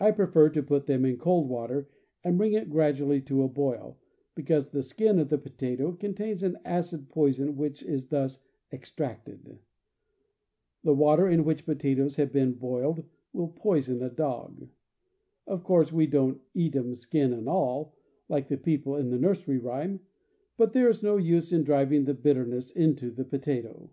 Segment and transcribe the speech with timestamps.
[0.00, 1.86] I pre fer to put them in cold water
[2.24, 3.98] and bring it gradually to a boil,
[4.34, 8.42] because the skin of the potato contains an acid poison which is thus
[8.72, 9.58] extracted.
[10.84, 13.04] The water in which potatoes have been boiled
[13.34, 14.68] will poison a dog.
[15.46, 17.94] Of course we don't "eat 'em skin and all,"
[18.30, 20.00] like the people in the nursery rhyme;
[20.56, 23.90] but there is no use in driving the bit terness into a potato.